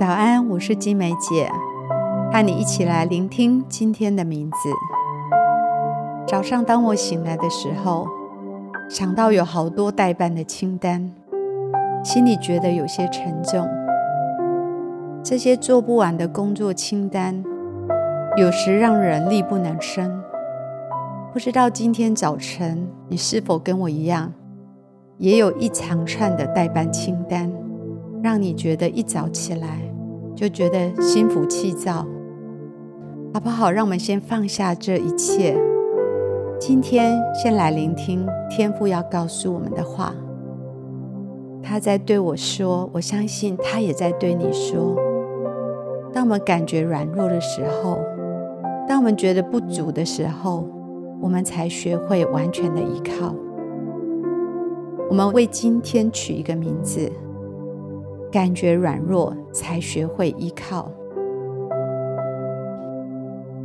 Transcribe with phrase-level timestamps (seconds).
[0.00, 1.52] 早安，我是金梅姐，
[2.32, 4.56] 和你一起来聆听今天的名字。
[6.26, 8.06] 早上当我醒来的时候，
[8.88, 11.12] 想到有好多待办的清单，
[12.02, 13.68] 心里觉得有些沉重。
[15.22, 17.44] 这些做不完的工作清单，
[18.38, 20.22] 有时让人力不能生。
[21.30, 24.32] 不知道今天早晨你是否跟我一样，
[25.18, 27.52] 也有一长串的待办清单，
[28.22, 29.82] 让你觉得一早起来
[30.40, 32.06] 就觉得心浮气躁，
[33.34, 33.70] 好不好？
[33.70, 35.54] 让我们先放下这一切，
[36.58, 40.14] 今天先来聆听天父要告诉我们的话。
[41.62, 44.96] 他在对我说，我相信他也在对你说。
[46.10, 47.98] 当我们感觉软弱的时候，
[48.88, 50.66] 当我们觉得不足的时候，
[51.20, 53.34] 我们才学会完全的依靠。
[55.10, 57.12] 我们为今天取一个名字：
[58.30, 60.90] 感觉软弱才学会依靠。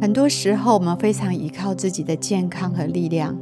[0.02, 3.38] 很多时候，我们非常依靠自己的健康和力量，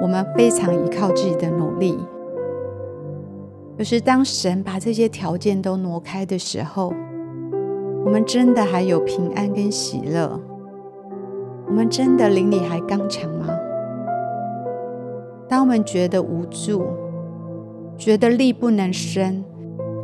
[0.00, 1.98] 我们非常依靠自己的努力。
[3.76, 6.92] 可是，当神把这些条件都挪开的时候，
[8.04, 10.40] 我们真的还有平安跟喜乐？
[11.68, 13.46] 我们真的灵里还刚强吗？
[15.48, 16.86] 当我们觉得无助、
[17.98, 19.44] 觉得力不能生、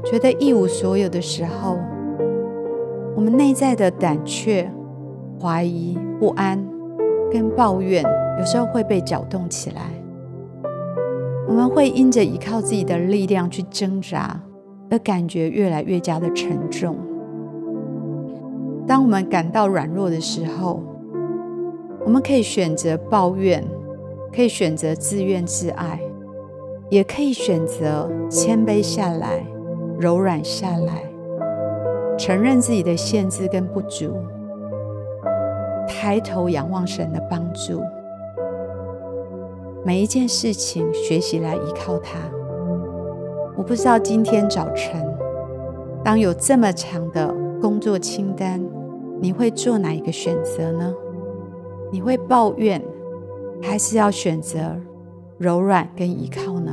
[0.04, 1.78] 觉得一无所有的时候，
[3.14, 4.68] 我们内在的胆怯、
[5.40, 6.62] 怀疑、不安
[7.30, 8.02] 跟抱怨，
[8.40, 9.82] 有时候会被搅动起来。
[11.46, 14.40] 我们会因着依靠自己的力量去挣扎，
[14.90, 16.96] 而感觉越来越加的沉重。
[18.88, 20.82] 当我们感到软弱的时候，
[22.04, 23.64] 我们可以选择抱怨，
[24.34, 26.00] 可以选择自怨自艾，
[26.94, 29.44] 也可以选择谦卑下来、
[29.98, 31.02] 柔软下来，
[32.16, 34.14] 承认自己的限制跟不足，
[35.88, 37.82] 抬头仰望神的帮助。
[39.84, 42.20] 每一件事情，学习来依靠他。
[43.56, 45.04] 我不知道今天早晨，
[46.04, 48.64] 当有这么长的工作清单，
[49.20, 50.94] 你会做哪一个选择呢？
[51.90, 52.80] 你会抱怨，
[53.60, 54.76] 还是要选择
[55.38, 56.72] 柔软跟依靠呢？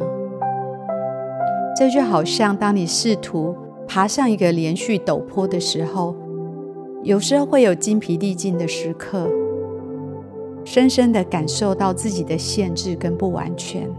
[1.82, 3.56] 这就好像当你试图
[3.88, 6.16] 爬上一个连续陡坡的时候，
[7.02, 9.28] 有时候会有精疲力尽的时刻，
[10.64, 13.90] 深深的感受到自己的限制跟不完全。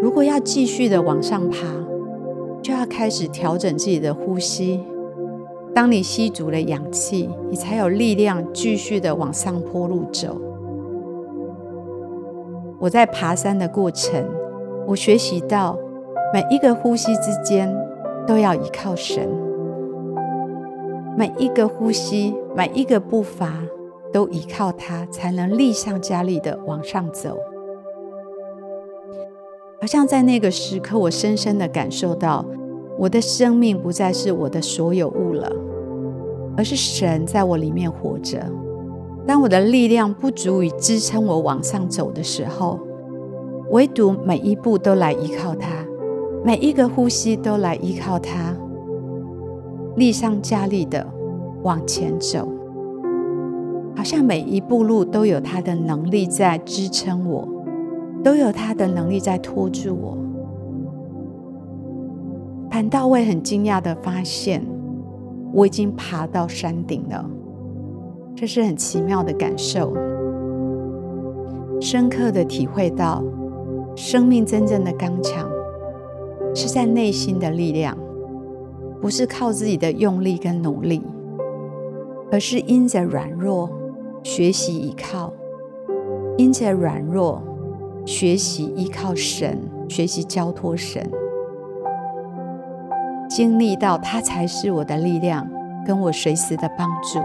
[0.00, 1.66] 如果要继续的往上爬，
[2.62, 4.80] 就要开始调整自己的呼吸。
[5.74, 10.40] 当你吸足了氧气，你才有力量继续的往上坡路走。
[12.78, 14.24] 我在爬山的过程，
[14.86, 15.76] 我学习到
[16.32, 17.74] 每一个呼吸之间
[18.26, 19.28] 都要依靠神，
[21.16, 23.62] 每一个呼吸，每一个步伐
[24.12, 27.38] 都依靠他，才能力上加力的往上走。
[29.80, 32.44] 好像在那个时刻，我深深的感受到，
[32.98, 35.50] 我的生命不再是我的所有物了。
[36.58, 38.44] 而是神在我里面活着。
[39.24, 42.80] 当我的力量不足以支撑我往上走的时候，
[43.70, 45.68] 唯独每一步都来依靠他，
[46.44, 48.54] 每一个呼吸都来依靠它，
[49.96, 51.06] 力上加力的
[51.62, 52.48] 往前走，
[53.94, 57.46] 好像每一步路都有他的能力在支撑我，
[58.22, 60.18] 都有他的能力在拖住我。
[62.70, 64.62] 潘大卫很惊讶的发现。
[65.50, 67.24] 我已经爬到山顶了，
[68.36, 69.96] 这是很奇妙的感受，
[71.80, 73.24] 深刻的体会到
[73.96, 75.48] 生命真正的刚强
[76.58, 77.96] 是在内心的力量，
[79.00, 81.00] 不是靠自己的用力跟努力，
[82.32, 83.70] 而是因着软弱
[84.24, 85.32] 学习依靠，
[86.36, 87.40] 因着软弱
[88.04, 89.56] 学习依靠神，
[89.88, 91.08] 学习交托神。
[93.30, 95.48] 经历到他才是我的力量，
[95.86, 97.20] 跟我随时的帮助。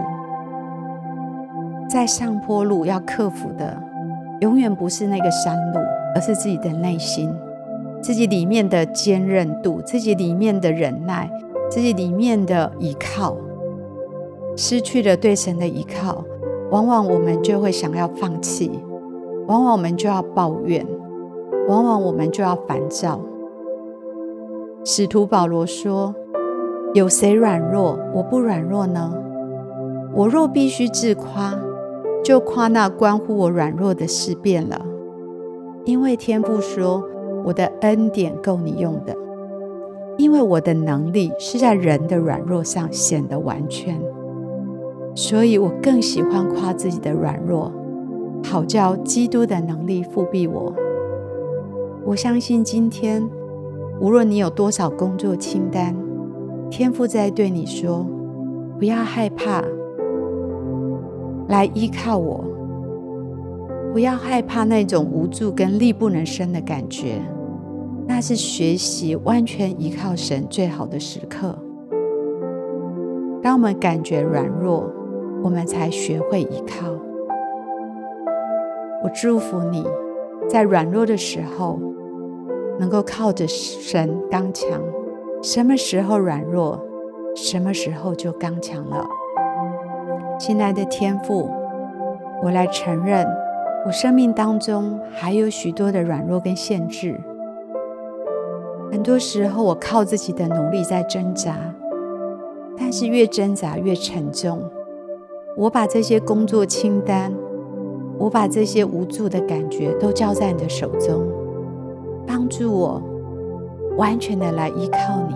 [1.88, 3.82] 在上坡路要克服的，
[4.42, 5.80] 永远不是那个山路，
[6.14, 7.34] 而是自己的内心，
[8.04, 11.30] 自己里面的坚韧度，自己里面的忍耐，
[11.70, 13.34] 自己里面的依靠。
[14.54, 16.22] 失去了对神的依靠，
[16.70, 18.70] 往往我们就会想要放弃，
[19.46, 20.86] 往往我们就要抱怨，
[21.66, 23.22] 往往我们就要烦躁。
[24.84, 26.14] 使徒保罗说
[26.92, 29.14] ：“有谁软弱，我不软弱呢？
[30.14, 31.58] 我若必须自夸，
[32.22, 34.84] 就夸那关乎我软弱的事变了。
[35.86, 37.02] 因为天父说，
[37.44, 39.14] 我的恩典够你用的。
[40.16, 44.00] 因为我的能力是在人的软弱上显得完全，
[45.14, 47.72] 所以我更喜欢夸自己的软弱，
[48.44, 50.72] 好叫基督的能力覆庇我。
[52.04, 53.28] 我相信今天，
[54.00, 55.96] 无论你有多少工作清单，
[56.70, 58.06] 天父在对你说：
[58.78, 59.64] 不要害怕，
[61.48, 62.44] 来依靠我。
[63.94, 67.22] 不要害怕那种无助跟力不能生的感觉，
[68.08, 71.56] 那是学习完全依靠神最好的时刻。
[73.40, 74.90] 当我们感觉软弱，
[75.44, 76.90] 我们才学会依靠。
[79.04, 79.86] 我祝福你
[80.48, 81.78] 在软弱的时候，
[82.80, 84.68] 能够靠着神刚强。
[85.40, 86.84] 什么时候软弱，
[87.36, 89.06] 什么时候就刚强了。
[90.36, 91.48] 亲爱的天父，
[92.42, 93.24] 我来承认。
[93.86, 97.20] 我生命当中还有许多的软弱跟限制，
[98.90, 101.54] 很多时候我靠自己的努力在挣扎，
[102.78, 104.62] 但是越挣扎越沉重。
[105.54, 107.30] 我把这些工作清单，
[108.18, 111.22] 我把这些无助的感觉都交在你的手中，
[112.26, 113.02] 帮助我
[113.98, 115.34] 完全的来依靠你，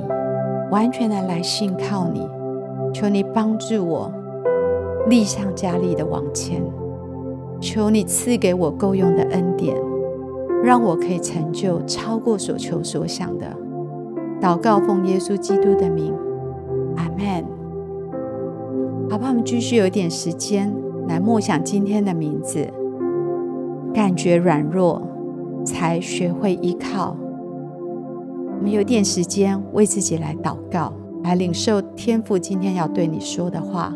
[0.71, 2.27] 完全的来信靠你。
[2.95, 4.11] 求你帮助我，
[5.07, 6.63] 力上加力的往前。
[7.61, 9.77] 求你赐给我够用的恩典，
[10.63, 13.47] 让我可以成就超过所求所想的。
[14.41, 16.15] 祷告奉耶稣基督的名，
[16.97, 17.45] 阿门。
[19.11, 20.73] 好吧，我们继续有一点时间
[21.09, 22.69] 来默想今天的名字。
[23.93, 25.03] 感觉软弱，
[25.65, 27.17] 才学会依靠。
[28.57, 30.93] 我们有点时间为自己来祷告，
[31.25, 33.93] 来领受天父今天要对你说的话。